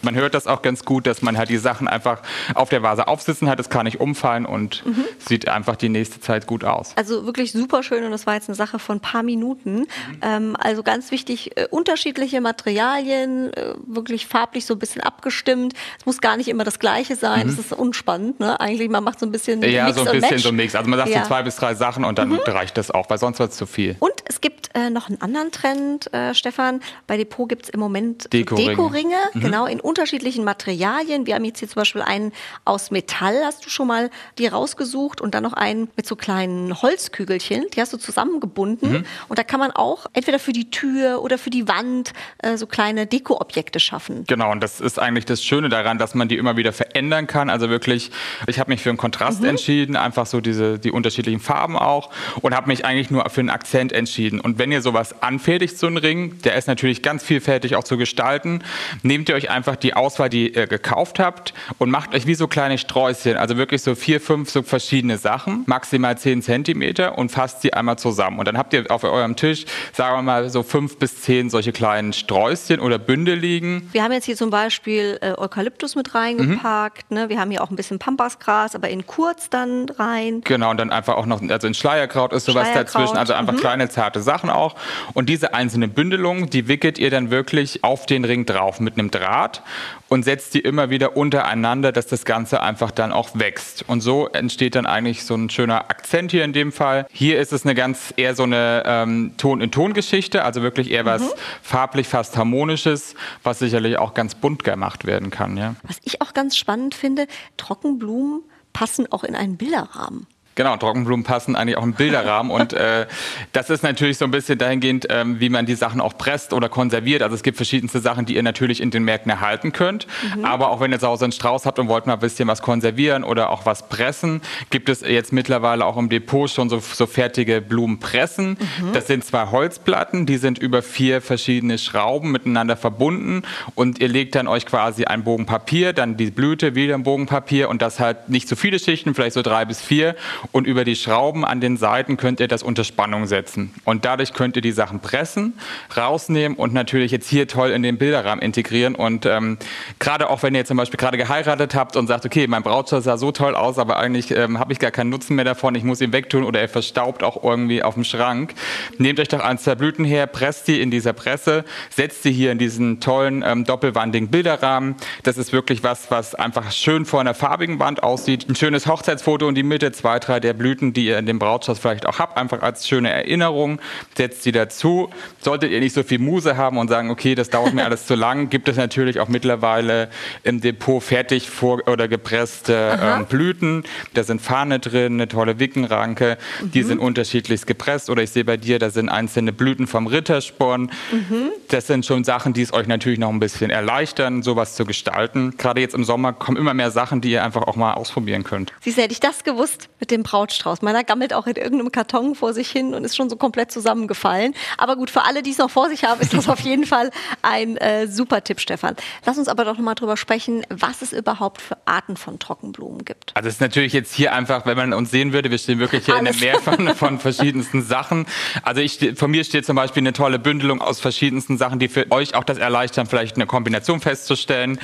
Man 0.01 0.15
hört 0.15 0.33
das 0.33 0.47
auch 0.47 0.61
ganz 0.61 0.85
gut, 0.85 1.07
dass 1.07 1.21
man 1.21 1.37
halt 1.37 1.49
die 1.49 1.57
Sachen 1.57 1.87
einfach 1.87 2.21
auf 2.55 2.69
der 2.69 2.83
Vase 2.83 3.07
aufsitzen 3.07 3.49
hat. 3.49 3.59
Es 3.59 3.69
kann 3.69 3.85
nicht 3.85 3.99
umfallen 3.99 4.45
und 4.45 4.85
mhm. 4.85 5.05
sieht 5.19 5.47
einfach 5.47 5.75
die 5.75 5.89
nächste 5.89 6.19
Zeit 6.19 6.47
gut 6.47 6.63
aus. 6.63 6.93
Also 6.95 7.25
wirklich 7.25 7.51
super 7.51 7.83
schön 7.83 8.03
und 8.03 8.11
das 8.11 8.27
war 8.27 8.35
jetzt 8.35 8.49
eine 8.49 8.55
Sache 8.55 8.79
von 8.79 8.97
ein 8.97 9.01
paar 9.01 9.23
Minuten. 9.23 9.79
Mhm. 9.79 9.87
Ähm, 10.21 10.55
also 10.59 10.83
ganz 10.83 11.11
wichtig, 11.11 11.57
äh, 11.57 11.67
unterschiedliche 11.69 12.41
Materialien, 12.41 13.53
äh, 13.53 13.73
wirklich 13.85 14.27
farblich 14.27 14.65
so 14.65 14.75
ein 14.75 14.79
bisschen 14.79 15.01
abgestimmt. 15.01 15.73
Es 15.99 16.05
muss 16.05 16.21
gar 16.21 16.37
nicht 16.37 16.47
immer 16.47 16.63
das 16.63 16.79
Gleiche 16.79 17.15
sein. 17.15 17.47
Mhm. 17.47 17.55
Das 17.55 17.65
ist 17.65 17.73
unspannend. 17.73 18.39
Ne? 18.39 18.59
Eigentlich, 18.59 18.89
man 18.89 19.03
macht 19.03 19.19
so 19.19 19.25
ein 19.25 19.31
bisschen 19.31 19.61
Ja, 19.63 19.85
Mix 19.85 19.97
so 19.97 20.05
ein 20.05 20.19
bisschen 20.19 20.37
so 20.39 20.49
ein 20.49 20.55
Mix. 20.55 20.75
Also 20.75 20.89
man 20.89 20.99
sagt 20.99 21.09
ja. 21.11 21.21
so 21.21 21.27
zwei 21.27 21.43
bis 21.43 21.55
drei 21.55 21.75
Sachen 21.75 22.05
und 22.05 22.17
dann 22.17 22.29
mhm. 22.29 22.39
reicht 22.45 22.77
das 22.77 22.91
auch, 22.91 23.09
weil 23.09 23.17
sonst 23.17 23.39
wird 23.39 23.51
es 23.51 23.57
zu 23.57 23.65
viel. 23.65 23.95
Und 23.99 24.18
es 24.29 24.41
gibt 24.41 24.69
äh, 24.75 24.91
noch 24.91 25.09
einen 25.09 25.19
anderen 25.21 25.51
Trend, 25.51 26.13
äh, 26.13 26.35
Stefan. 26.35 26.81
Bei 27.07 27.17
Depot 27.17 27.49
gibt 27.49 27.63
es 27.63 27.69
im 27.69 27.79
Moment 27.79 28.31
Dekoringe, 28.31 28.67
Deko 28.69 28.89
mhm. 29.33 29.41
genau, 29.41 29.65
in 29.65 29.79
unterschiedlichen 29.79 30.43
Materialien. 30.43 31.25
Wir 31.25 31.33
haben 31.33 31.45
jetzt 31.45 31.59
hier 31.59 31.67
zum 31.67 31.81
Beispiel 31.81 32.03
einen 32.03 32.31
aus 32.63 32.91
Metall, 32.91 33.41
hast 33.43 33.65
du 33.65 33.71
schon 33.71 33.87
mal 33.87 34.11
die 34.37 34.45
rausgesucht 34.45 35.19
und 35.19 35.33
dann 35.33 35.41
noch 35.41 35.53
einen 35.53 35.89
mit 35.97 36.05
so 36.05 36.15
kleinen 36.15 36.79
Holzkügelchen, 36.79 37.65
die 37.73 37.81
hast 37.81 37.91
du 37.91 37.97
zusammengebunden 37.97 38.91
mhm. 38.91 39.05
und 39.29 39.39
da 39.39 39.43
kann 39.43 39.59
man 39.59 39.71
auch 39.71 40.05
entweder 40.13 40.37
für 40.37 40.53
die 40.53 40.69
Tür 40.69 41.23
oder 41.23 41.39
für 41.39 41.49
die 41.49 41.67
Wand 41.67 42.13
äh, 42.37 42.55
so 42.55 42.67
kleine 42.67 43.07
Dekoobjekte 43.07 43.79
schaffen. 43.79 44.25
Genau, 44.27 44.51
und 44.51 44.61
das 44.61 44.79
ist 44.79 44.99
eigentlich 44.99 45.25
das 45.25 45.43
Schöne 45.43 45.69
daran, 45.69 45.97
dass 45.97 46.13
man 46.13 46.27
die 46.27 46.37
immer 46.37 46.55
wieder 46.55 46.71
verändern 46.71 47.25
kann. 47.25 47.49
Also 47.49 47.71
wirklich, 47.71 48.11
ich 48.45 48.59
habe 48.59 48.69
mich 48.69 48.81
für 48.81 48.89
einen 48.89 48.99
Kontrast 48.99 49.41
mhm. 49.41 49.49
entschieden, 49.49 49.95
einfach 49.95 50.27
so 50.27 50.39
diese 50.39 50.77
die 50.77 50.91
unterschiedlichen 50.91 51.39
Farben 51.39 51.75
auch 51.75 52.11
und 52.41 52.55
habe 52.55 52.67
mich 52.67 52.85
eigentlich 52.85 53.09
nur 53.09 53.27
für 53.31 53.39
einen 53.39 53.49
Akzent 53.49 53.91
entschieden. 53.91 54.18
Und 54.27 54.59
wenn 54.59 54.71
ihr 54.71 54.81
sowas 54.81 55.21
anfertigt, 55.21 55.77
so 55.77 55.87
einen 55.87 55.97
Ring, 55.97 56.41
der 56.43 56.55
ist 56.55 56.67
natürlich 56.67 57.01
ganz 57.01 57.23
vielfältig 57.23 57.75
auch 57.75 57.83
zu 57.83 57.97
gestalten, 57.97 58.61
nehmt 59.01 59.29
ihr 59.29 59.35
euch 59.35 59.49
einfach 59.49 59.75
die 59.75 59.93
Auswahl 59.93 60.29
die 60.29 60.53
ihr 60.53 60.67
gekauft 60.67 61.19
habt 61.19 61.53
und 61.77 61.89
macht 61.89 62.13
euch 62.13 62.25
wie 62.25 62.35
so 62.35 62.47
kleine 62.47 62.77
Sträußchen, 62.77 63.37
also 63.37 63.57
wirklich 63.57 63.81
so 63.81 63.95
vier, 63.95 64.19
fünf 64.19 64.49
so 64.49 64.61
verschiedene 64.61 65.17
Sachen, 65.17 65.63
maximal 65.65 66.17
zehn 66.17 66.41
Zentimeter 66.41 67.17
und 67.17 67.31
fasst 67.31 67.61
sie 67.61 67.73
einmal 67.73 67.97
zusammen. 67.97 68.39
Und 68.39 68.47
dann 68.47 68.57
habt 68.57 68.73
ihr 68.73 68.85
auf 68.89 69.03
eurem 69.03 69.35
Tisch, 69.35 69.65
sagen 69.93 70.17
wir 70.17 70.21
mal, 70.21 70.49
so 70.49 70.63
fünf 70.63 70.97
bis 70.97 71.21
zehn 71.21 71.49
solche 71.49 71.71
kleinen 71.71 72.13
Sträußchen 72.13 72.79
oder 72.79 72.99
Bündel 72.99 73.35
liegen. 73.35 73.89
Wir 73.91 74.03
haben 74.03 74.11
jetzt 74.11 74.25
hier 74.25 74.35
zum 74.35 74.49
Beispiel 74.49 75.17
äh, 75.21 75.33
Eukalyptus 75.37 75.95
mit 75.95 76.13
reingepackt. 76.13 77.09
Mhm. 77.09 77.17
Ne? 77.17 77.29
Wir 77.29 77.39
haben 77.39 77.51
hier 77.51 77.63
auch 77.63 77.69
ein 77.69 77.75
bisschen 77.75 77.99
Pampasgras, 77.99 78.75
aber 78.75 78.89
in 78.89 79.07
kurz 79.07 79.49
dann 79.49 79.87
rein. 79.97 80.41
Genau, 80.43 80.71
und 80.71 80.77
dann 80.77 80.91
einfach 80.91 81.15
auch 81.15 81.25
noch, 81.25 81.41
also 81.41 81.67
in 81.67 81.73
Schleierkraut 81.73 82.33
ist 82.33 82.45
sowas 82.45 82.67
Schleierkraut. 82.67 82.95
dazwischen, 82.95 83.17
also 83.17 83.33
einfach 83.33 83.53
mhm. 83.53 83.59
kleine 83.59 83.89
zarte 84.09 84.21
Sachen 84.21 84.49
auch. 84.49 84.75
Und 85.13 85.29
diese 85.29 85.53
einzelnen 85.53 85.91
Bündelungen, 85.91 86.49
die 86.49 86.67
wickelt 86.67 86.97
ihr 86.97 87.11
dann 87.11 87.29
wirklich 87.29 87.83
auf 87.83 88.05
den 88.05 88.25
Ring 88.25 88.45
drauf 88.45 88.79
mit 88.79 88.97
einem 88.97 89.11
Draht 89.11 89.61
und 90.07 90.23
setzt 90.23 90.55
die 90.55 90.59
immer 90.59 90.89
wieder 90.89 91.15
untereinander, 91.15 91.91
dass 91.91 92.07
das 92.07 92.25
Ganze 92.25 92.61
einfach 92.61 92.89
dann 92.89 93.11
auch 93.11 93.29
wächst. 93.33 93.87
Und 93.87 94.01
so 94.01 94.27
entsteht 94.27 94.75
dann 94.75 94.87
eigentlich 94.87 95.23
so 95.23 95.35
ein 95.35 95.49
schöner 95.49 95.89
Akzent 95.89 96.31
hier 96.31 96.43
in 96.43 96.53
dem 96.53 96.71
Fall. 96.71 97.05
Hier 97.11 97.39
ist 97.39 97.53
es 97.53 97.65
eine 97.65 97.75
ganz 97.75 98.13
eher 98.17 98.33
so 98.33 98.43
eine 98.43 98.83
ähm, 98.85 99.33
Ton-in-Ton-Geschichte, 99.37 100.43
also 100.43 100.63
wirklich 100.63 100.89
eher 100.89 101.05
was 101.05 101.21
mhm. 101.21 101.39
farblich 101.61 102.07
fast 102.07 102.35
harmonisches, 102.35 103.13
was 103.43 103.59
sicherlich 103.59 103.99
auch 103.99 104.15
ganz 104.15 104.33
bunt 104.33 104.63
gemacht 104.63 105.05
werden 105.05 105.29
kann. 105.29 105.57
Ja. 105.57 105.75
Was 105.83 105.97
ich 106.03 106.21
auch 106.21 106.33
ganz 106.33 106.57
spannend 106.57 106.95
finde, 106.95 107.27
Trockenblumen 107.57 108.41
passen 108.73 109.11
auch 109.11 109.23
in 109.23 109.35
einen 109.35 109.57
Bilderrahmen. 109.57 110.25
Genau, 110.59 110.75
Trockenblumen 110.75 111.23
passen 111.23 111.55
eigentlich 111.55 111.77
auch 111.77 111.83
im 111.83 111.93
Bilderrahmen 111.93 112.51
und 112.51 112.73
äh, 112.73 113.07
das 113.53 113.69
ist 113.69 113.81
natürlich 113.81 114.17
so 114.17 114.25
ein 114.25 114.31
bisschen 114.31 114.57
dahingehend, 114.57 115.07
ähm, 115.09 115.39
wie 115.39 115.47
man 115.47 115.65
die 115.65 115.75
Sachen 115.75 116.01
auch 116.01 116.17
presst 116.17 116.51
oder 116.51 116.67
konserviert. 116.67 117.21
Also 117.21 117.33
es 117.33 117.43
gibt 117.43 117.55
verschiedenste 117.55 118.01
Sachen, 118.01 118.25
die 118.25 118.35
ihr 118.35 118.43
natürlich 118.43 118.81
in 118.81 118.91
den 118.91 119.05
Märkten 119.05 119.31
erhalten 119.31 119.71
könnt. 119.71 120.05
Mhm. 120.35 120.43
Aber 120.43 120.69
auch 120.71 120.81
wenn 120.81 120.91
ihr 120.91 120.99
zu 120.99 121.07
Hause 121.07 121.23
einen 121.23 121.31
Strauß 121.31 121.65
habt 121.65 121.79
und 121.79 121.87
wollt 121.87 122.07
mal 122.07 122.15
ein 122.15 122.19
bisschen 122.19 122.49
was 122.49 122.61
konservieren 122.61 123.23
oder 123.23 123.51
auch 123.51 123.65
was 123.65 123.87
pressen, 123.87 124.41
gibt 124.69 124.89
es 124.89 124.99
jetzt 124.99 125.31
mittlerweile 125.31 125.85
auch 125.85 125.95
im 125.95 126.09
Depot 126.09 126.49
schon 126.49 126.69
so, 126.69 126.79
so 126.79 127.05
fertige 127.05 127.61
Blumenpressen. 127.61 128.57
Mhm. 128.59 128.91
Das 128.91 129.07
sind 129.07 129.23
zwei 129.23 129.51
Holzplatten, 129.51 130.25
die 130.25 130.35
sind 130.35 130.57
über 130.57 130.81
vier 130.81 131.21
verschiedene 131.21 131.77
Schrauben 131.77 132.33
miteinander 132.33 132.75
verbunden 132.75 133.43
und 133.75 133.99
ihr 133.99 134.09
legt 134.09 134.35
dann 134.35 134.49
euch 134.49 134.65
quasi 134.65 135.05
einen 135.05 135.23
Bogen 135.23 135.45
Papier, 135.45 135.93
dann 135.93 136.17
die 136.17 136.31
Blüte, 136.31 136.75
wieder 136.75 136.95
ein 136.95 137.03
Bogen 137.03 137.27
Papier 137.27 137.69
und 137.69 137.81
das 137.81 138.01
halt 138.01 138.27
nicht 138.27 138.49
so 138.49 138.57
viele 138.57 138.77
Schichten, 138.77 139.15
vielleicht 139.15 139.35
so 139.35 139.41
drei 139.41 139.63
bis 139.63 139.79
vier 139.79 140.17
und 140.51 140.65
über 140.65 140.83
die 140.83 140.95
Schrauben 140.95 141.45
an 141.45 141.61
den 141.61 141.77
Seiten 141.77 142.17
könnt 142.17 142.39
ihr 142.39 142.47
das 142.47 142.63
unter 142.63 142.83
Spannung 142.83 143.27
setzen. 143.27 143.73
Und 143.85 144.05
dadurch 144.05 144.33
könnt 144.33 144.55
ihr 144.55 144.61
die 144.61 144.71
Sachen 144.71 144.99
pressen, 144.99 145.53
rausnehmen 145.95 146.57
und 146.57 146.73
natürlich 146.73 147.11
jetzt 147.11 147.29
hier 147.29 147.47
toll 147.47 147.69
in 147.69 147.83
den 147.83 147.97
Bilderrahmen 147.97 148.41
integrieren. 148.41 148.95
Und 148.95 149.25
ähm, 149.25 149.57
gerade 149.99 150.29
auch 150.29 150.41
wenn 150.41 150.55
ihr 150.55 150.65
zum 150.65 150.77
Beispiel 150.77 150.97
gerade 150.97 151.17
geheiratet 151.17 151.75
habt 151.75 151.95
und 151.95 152.07
sagt, 152.07 152.25
okay, 152.25 152.47
mein 152.47 152.63
Brautschatz 152.63 153.03
sah 153.03 153.17
so 153.17 153.31
toll 153.31 153.55
aus, 153.55 153.77
aber 153.77 153.97
eigentlich 153.97 154.31
ähm, 154.31 154.59
habe 154.59 154.73
ich 154.73 154.79
gar 154.79 154.91
keinen 154.91 155.09
Nutzen 155.09 155.35
mehr 155.35 155.45
davon, 155.45 155.75
ich 155.75 155.83
muss 155.83 156.01
ihn 156.01 156.13
wegtun 156.13 156.43
oder 156.43 156.59
er 156.59 156.69
verstaubt 156.69 157.23
auch 157.23 157.43
irgendwie 157.43 157.83
auf 157.83 157.93
dem 157.93 158.03
Schrank. 158.03 158.53
Nehmt 158.97 159.19
euch 159.19 159.27
doch 159.27 159.41
eins 159.41 159.63
der 159.63 159.75
Blüten 159.75 160.05
her, 160.05 160.25
presst 160.25 160.67
die 160.67 160.81
in 160.81 160.89
dieser 160.89 161.13
Presse, 161.13 161.63
setzt 161.89 162.23
sie 162.23 162.31
hier 162.31 162.51
in 162.51 162.57
diesen 162.57 162.99
tollen 162.99 163.43
ähm, 163.45 163.65
doppelwandigen 163.65 164.29
Bilderrahmen. 164.29 164.95
Das 165.23 165.37
ist 165.37 165.53
wirklich 165.53 165.83
was, 165.83 166.09
was 166.09 166.33
einfach 166.33 166.71
schön 166.71 167.05
vor 167.05 167.19
einer 167.19 167.35
farbigen 167.35 167.79
Wand 167.79 168.01
aussieht. 168.01 168.47
Ein 168.49 168.55
schönes 168.55 168.87
Hochzeitsfoto 168.87 169.47
in 169.47 169.55
die 169.55 169.63
Mitte, 169.63 169.91
zwei, 169.91 170.19
drei 170.19 170.38
Bilder 170.39 170.49
der 170.49 170.53
Blüten, 170.53 170.93
die 170.93 171.05
ihr 171.05 171.17
in 171.17 171.25
dem 171.25 171.39
Brautstrauß 171.39 171.79
vielleicht 171.79 172.05
auch 172.05 172.19
habt, 172.19 172.37
einfach 172.37 172.61
als 172.61 172.87
schöne 172.87 173.09
Erinnerung. 173.09 173.79
Setzt 174.17 174.43
sie 174.43 174.51
dazu. 174.51 175.09
Solltet 175.41 175.71
ihr 175.71 175.79
nicht 175.79 175.93
so 175.93 176.03
viel 176.03 176.19
Muse 176.19 176.57
haben 176.57 176.77
und 176.77 176.87
sagen, 176.87 177.11
okay, 177.11 177.35
das 177.35 177.49
dauert 177.49 177.73
mir 177.73 177.85
alles 177.89 178.05
zu 178.05 178.15
lang, 178.15 178.49
gibt 178.49 178.67
es 178.67 178.77
natürlich 178.77 179.19
auch 179.19 179.27
mittlerweile 179.27 180.09
im 180.43 180.61
Depot 180.61 181.01
fertig 181.01 181.49
vor 181.49 181.87
oder 181.87 182.07
gepresste 182.07 182.99
ähm, 183.01 183.25
Blüten. 183.25 183.83
Da 184.13 184.23
sind 184.23 184.41
Fahne 184.41 184.79
drin, 184.79 185.13
eine 185.13 185.27
tolle 185.27 185.59
Wickenranke. 185.59 186.37
Mhm. 186.61 186.71
Die 186.71 186.83
sind 186.83 186.99
unterschiedlichst 186.99 187.67
gepresst. 187.67 188.09
Oder 188.09 188.23
ich 188.23 188.31
sehe 188.31 188.45
bei 188.45 188.57
dir, 188.57 188.79
da 188.79 188.89
sind 188.89 189.09
einzelne 189.09 189.53
Blüten 189.53 189.87
vom 189.87 190.07
Rittersporn. 190.07 190.91
Mhm. 191.11 191.51
Das 191.67 191.87
sind 191.87 192.05
schon 192.05 192.23
Sachen, 192.23 192.53
die 192.53 192.61
es 192.61 192.73
euch 192.73 192.87
natürlich 192.87 193.19
noch 193.19 193.29
ein 193.29 193.39
bisschen 193.39 193.69
erleichtern, 193.69 194.41
sowas 194.41 194.75
zu 194.75 194.85
gestalten. 194.85 195.55
Gerade 195.57 195.81
jetzt 195.81 195.95
im 195.95 196.03
Sommer 196.03 196.33
kommen 196.33 196.57
immer 196.57 196.73
mehr 196.73 196.91
Sachen, 196.91 197.21
die 197.21 197.31
ihr 197.31 197.43
einfach 197.43 197.63
auch 197.63 197.75
mal 197.75 197.93
ausprobieren 197.93 198.43
könnt. 198.43 198.71
Siehst 198.81 198.97
du, 198.97 199.01
hätte 199.01 199.13
ich 199.13 199.19
das 199.19 199.43
gewusst 199.43 199.89
mit 199.99 200.11
dem 200.11 200.18
Brautstrauß. 200.23 200.81
Meiner 200.81 201.03
gammelt 201.03 201.33
auch 201.33 201.47
in 201.47 201.55
irgendeinem 201.55 201.91
Karton 201.91 202.35
vor 202.35 202.53
sich 202.53 202.69
hin 202.69 202.93
und 202.93 203.03
ist 203.03 203.15
schon 203.15 203.29
so 203.29 203.35
komplett 203.35 203.71
zusammengefallen. 203.71 204.53
Aber 204.77 204.95
gut, 204.95 205.09
für 205.09 205.23
alle, 205.25 205.43
die 205.43 205.51
es 205.51 205.57
noch 205.57 205.69
vor 205.69 205.89
sich 205.89 206.03
haben, 206.03 206.21
ist 206.21 206.33
das 206.33 206.49
auf 206.49 206.59
jeden 206.61 206.85
Fall 206.85 207.11
ein 207.41 207.77
äh, 207.77 208.07
super 208.07 208.43
Tipp, 208.43 208.59
Stefan. 208.59 208.95
Lass 209.25 209.37
uns 209.37 209.47
aber 209.47 209.65
doch 209.65 209.77
nochmal 209.77 209.95
drüber 209.95 210.17
sprechen, 210.17 210.63
was 210.69 211.01
es 211.01 211.13
überhaupt 211.13 211.61
für 211.61 211.77
Arten 211.85 212.17
von 212.17 212.39
Trockenblumen 212.39 213.05
gibt. 213.05 213.31
Also 213.35 213.47
es 213.47 213.55
ist 213.55 213.61
natürlich 213.61 213.93
jetzt 213.93 214.13
hier 214.13 214.33
einfach, 214.33 214.65
wenn 214.65 214.77
man 214.77 214.93
uns 214.93 215.11
sehen 215.11 215.33
würde, 215.33 215.51
wir 215.51 215.57
stehen 215.57 215.79
wirklich 215.79 216.05
hier 216.05 216.15
Alles. 216.15 216.35
in 216.35 216.41
der 216.41 216.51
Meer 216.51 216.61
von, 216.61 216.89
von 216.95 217.19
verschiedensten 217.19 217.81
Sachen. 217.81 218.25
Also 218.63 218.81
ich, 218.81 219.13
von 219.15 219.31
mir 219.31 219.43
steht 219.43 219.65
zum 219.65 219.75
Beispiel 219.75 220.01
eine 220.01 220.13
tolle 220.13 220.39
Bündelung 220.39 220.81
aus 220.81 220.99
verschiedensten 220.99 221.57
Sachen, 221.57 221.79
die 221.79 221.87
für 221.87 222.11
euch 222.11 222.35
auch 222.35 222.43
das 222.43 222.57
erleichtern, 222.57 223.07
vielleicht 223.07 223.35
eine 223.35 223.45
Kombination 223.45 223.99
festzustellen 224.01 224.79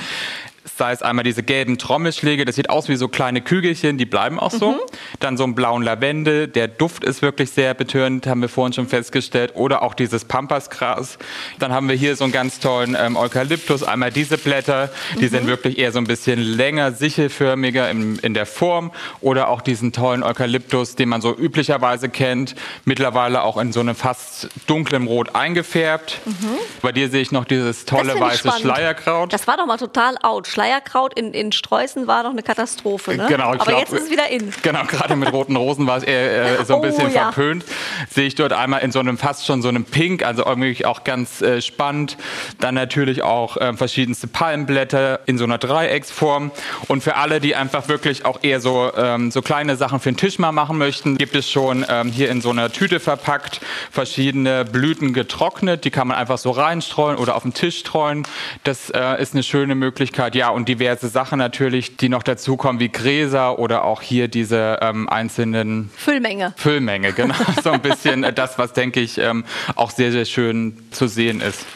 sei 0.76 0.92
es 0.92 1.02
einmal 1.02 1.24
diese 1.24 1.42
gelben 1.42 1.78
Trommelschläge, 1.78 2.44
das 2.44 2.56
sieht 2.56 2.70
aus 2.70 2.88
wie 2.88 2.96
so 2.96 3.08
kleine 3.08 3.40
Kügelchen, 3.40 3.98
die 3.98 4.06
bleiben 4.06 4.38
auch 4.38 4.50
so. 4.50 4.72
Mhm. 4.72 4.80
Dann 5.20 5.36
so 5.36 5.44
einen 5.44 5.54
blauen 5.54 5.82
Lavendel, 5.82 6.48
der 6.48 6.68
Duft 6.68 7.04
ist 7.04 7.22
wirklich 7.22 7.50
sehr 7.50 7.74
betörend, 7.74 8.26
haben 8.26 8.40
wir 8.40 8.48
vorhin 8.48 8.72
schon 8.72 8.88
festgestellt. 8.88 9.52
Oder 9.54 9.82
auch 9.82 9.94
dieses 9.94 10.24
Pampasgras. 10.24 11.18
Dann 11.58 11.72
haben 11.72 11.88
wir 11.88 11.96
hier 11.96 12.16
so 12.16 12.24
einen 12.24 12.32
ganz 12.32 12.58
tollen 12.58 12.96
ähm, 12.98 13.16
Eukalyptus, 13.16 13.82
einmal 13.82 14.10
diese 14.10 14.38
Blätter, 14.38 14.90
die 15.18 15.26
mhm. 15.26 15.28
sind 15.28 15.46
wirklich 15.46 15.78
eher 15.78 15.92
so 15.92 15.98
ein 15.98 16.06
bisschen 16.06 16.40
länger, 16.40 16.92
sichelförmiger 16.92 17.90
in, 17.90 18.18
in 18.18 18.34
der 18.34 18.46
Form. 18.46 18.92
Oder 19.20 19.48
auch 19.48 19.60
diesen 19.60 19.92
tollen 19.92 20.22
Eukalyptus, 20.22 20.96
den 20.96 21.08
man 21.08 21.20
so 21.20 21.34
üblicherweise 21.36 22.08
kennt, 22.08 22.54
mittlerweile 22.84 23.42
auch 23.42 23.56
in 23.56 23.72
so 23.72 23.80
einem 23.80 23.94
fast 23.94 24.48
dunklem 24.66 25.06
Rot 25.06 25.34
eingefärbt. 25.34 26.20
Mhm. 26.24 26.34
Bei 26.82 26.92
dir 26.92 27.08
sehe 27.08 27.22
ich 27.22 27.32
noch 27.32 27.44
dieses 27.44 27.84
tolle 27.84 28.18
weiße 28.18 28.50
Schleierkraut. 28.60 29.32
Das 29.32 29.46
war 29.46 29.56
doch 29.56 29.66
mal 29.66 29.76
total 29.76 30.16
out. 30.22 30.46
Schleierkraut 30.56 31.12
in, 31.12 31.34
in 31.34 31.52
Streußen 31.52 32.06
war 32.06 32.22
doch 32.22 32.30
eine 32.30 32.42
Katastrophe. 32.42 33.14
Ne? 33.14 33.26
Genau, 33.28 33.48
Aber 33.48 33.56
glaub, 33.58 33.78
jetzt 33.78 33.92
ist 33.92 34.04
es 34.04 34.10
wieder 34.10 34.30
in. 34.30 34.50
Genau, 34.62 34.84
gerade 34.84 35.14
mit 35.14 35.30
roten 35.30 35.54
Rosen 35.54 35.86
war 35.86 35.98
es 35.98 36.02
eher 36.02 36.60
äh, 36.60 36.64
so 36.64 36.76
ein 36.76 36.78
oh, 36.80 36.82
bisschen 36.82 37.12
ja. 37.12 37.30
verpönt. 37.30 37.62
Sehe 38.08 38.26
ich 38.26 38.36
dort 38.36 38.54
einmal 38.54 38.80
in 38.80 38.90
so 38.90 38.98
einem 38.98 39.18
fast 39.18 39.44
schon 39.44 39.60
so 39.60 39.68
einem 39.68 39.84
Pink, 39.84 40.24
also 40.24 40.46
irgendwie 40.46 40.86
auch 40.86 41.04
ganz 41.04 41.42
äh, 41.42 41.60
spannend. 41.60 42.16
Dann 42.58 42.74
natürlich 42.74 43.22
auch 43.22 43.58
äh, 43.58 43.74
verschiedenste 43.74 44.28
Palmblätter 44.28 45.20
in 45.26 45.36
so 45.36 45.44
einer 45.44 45.58
Dreiecksform. 45.58 46.50
Und 46.88 47.02
für 47.02 47.16
alle, 47.16 47.38
die 47.38 47.54
einfach 47.54 47.88
wirklich 47.88 48.24
auch 48.24 48.38
eher 48.42 48.60
so, 48.60 48.90
ähm, 48.96 49.30
so 49.30 49.42
kleine 49.42 49.76
Sachen 49.76 50.00
für 50.00 50.10
den 50.10 50.16
Tisch 50.16 50.38
mal 50.38 50.52
machen 50.52 50.78
möchten, 50.78 51.18
gibt 51.18 51.36
es 51.36 51.50
schon 51.50 51.84
ähm, 51.86 52.10
hier 52.10 52.30
in 52.30 52.40
so 52.40 52.48
einer 52.48 52.72
Tüte 52.72 52.98
verpackt 52.98 53.60
verschiedene 53.90 54.64
Blüten 54.64 55.12
getrocknet. 55.12 55.84
Die 55.84 55.90
kann 55.90 56.08
man 56.08 56.16
einfach 56.16 56.38
so 56.38 56.50
reinstreuen 56.50 57.18
oder 57.18 57.36
auf 57.36 57.42
den 57.42 57.52
Tisch 57.52 57.80
streuen. 57.80 58.26
Das 58.64 58.88
äh, 58.88 59.20
ist 59.20 59.34
eine 59.34 59.42
schöne 59.42 59.74
Möglichkeit. 59.74 60.34
Ja, 60.46 60.52
und 60.52 60.68
diverse 60.68 61.08
Sachen 61.08 61.40
natürlich, 61.40 61.96
die 61.96 62.08
noch 62.08 62.22
dazukommen, 62.22 62.78
wie 62.78 62.88
Gräser 62.88 63.58
oder 63.58 63.82
auch 63.82 64.00
hier 64.00 64.28
diese 64.28 64.78
ähm, 64.80 65.08
einzelnen 65.08 65.90
Füllmenge. 65.96 66.54
Füllmenge, 66.56 67.12
genau. 67.12 67.34
so 67.64 67.72
ein 67.72 67.82
bisschen 67.82 68.24
das, 68.32 68.56
was 68.56 68.72
denke 68.72 69.00
ich 69.00 69.18
ähm, 69.18 69.44
auch 69.74 69.90
sehr, 69.90 70.12
sehr 70.12 70.24
schön 70.24 70.78
zu 70.92 71.08
sehen 71.08 71.40
ist. 71.40 71.66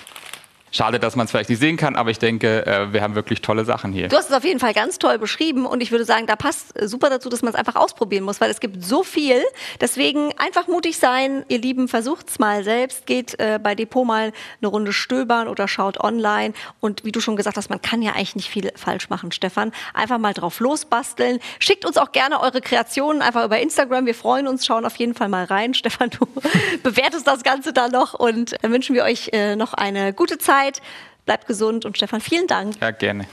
Schade, 0.73 1.01
dass 1.01 1.17
man 1.17 1.25
es 1.25 1.33
vielleicht 1.33 1.51
nicht 1.51 1.59
sehen 1.59 1.77
kann, 1.77 1.97
aber 1.97 2.11
ich 2.11 2.21
denke, 2.21 2.65
äh, 2.65 2.93
wir 2.93 3.03
haben 3.03 3.17
wirklich 3.17 3.43
tolle 3.43 3.65
Sachen 3.65 3.93
hier. 3.93 4.07
Du 4.07 4.17
hast 4.17 4.31
es 4.31 4.37
auf 4.37 4.45
jeden 4.45 4.61
Fall 4.61 4.73
ganz 4.73 4.99
toll 4.99 5.19
beschrieben 5.19 5.67
und 5.67 5.83
ich 5.83 5.91
würde 5.91 6.05
sagen, 6.05 6.27
da 6.27 6.37
passt 6.37 6.73
super 6.89 7.11
dazu, 7.11 7.29
dass 7.29 7.43
man 7.43 7.53
es 7.53 7.59
einfach 7.59 7.75
ausprobieren 7.75 8.23
muss, 8.23 8.41
weil 8.41 8.51
es 8.51 8.61
gibt 8.61 8.85
so 8.85 9.03
viel. 9.03 9.43
Deswegen 9.81 10.33
einfach 10.39 10.69
mutig 10.69 10.99
sein, 10.99 11.45
ihr 11.49 11.59
Lieben, 11.59 11.89
versucht's 11.89 12.39
mal 12.39 12.63
selbst, 12.63 13.07
geht 13.07 13.39
äh, 13.41 13.59
bei 13.61 13.75
Depot 13.75 14.07
mal 14.07 14.33
eine 14.61 14.69
Runde 14.69 14.93
stöbern 14.93 15.49
oder 15.49 15.67
schaut 15.67 15.99
online 15.99 16.55
und 16.79 17.05
wie 17.05 17.11
du 17.11 17.21
schon 17.21 17.35
gesagt 17.35 17.57
hast, 17.57 17.69
man 17.69 17.83
kann 17.83 18.01
ja 18.01 18.13
eigentlich 18.13 18.37
nicht 18.37 18.49
viel 18.49 18.71
falsch 18.77 19.11
machen, 19.11 19.33
Stefan. 19.33 19.73
Einfach 19.93 20.19
mal 20.19 20.35
drauf 20.35 20.61
losbasteln. 20.61 21.41
Schickt 21.59 21.85
uns 21.85 21.97
auch 21.97 22.13
gerne 22.13 22.41
eure 22.41 22.61
Kreationen 22.61 23.23
einfach 23.23 23.45
über 23.45 23.59
Instagram. 23.59 24.07
Wir 24.07 24.15
freuen 24.15 24.47
uns, 24.47 24.65
schauen 24.67 24.85
auf 24.85 24.97
jeden 24.97 25.15
Fall 25.15 25.29
mal 25.29 25.45
rein. 25.47 25.75
Stefan, 25.81 26.11
du 26.11 26.29
bewertest 26.85 27.27
das 27.27 27.43
Ganze 27.43 27.73
da 27.73 27.89
noch 27.89 28.15
und 28.15 28.55
dann 28.63 28.71
wünschen 28.71 28.95
wir 28.95 29.03
euch 29.03 29.31
äh, 29.33 29.57
noch 29.57 29.75
eine 29.75 30.13
gute 30.13 30.39
Zeit 30.39 30.60
Zeit. 30.61 30.83
Bleibt 31.25 31.47
gesund 31.47 31.85
und 31.85 31.97
Stefan, 31.97 32.21
vielen 32.21 32.47
Dank. 32.47 32.75
Ja, 32.81 32.91
gerne. 32.91 33.27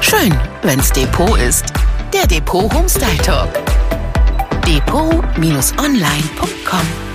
Schön, 0.00 0.34
wenn's 0.62 0.92
Depot 0.92 1.38
ist. 1.38 1.66
Der 2.12 2.26
Depot 2.26 2.72
Homestyle 2.72 3.16
Talk. 3.18 3.52
Depot-online.com 4.66 7.07